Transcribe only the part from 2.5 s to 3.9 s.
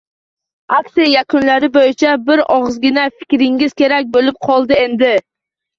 ogʻizgina fikringiz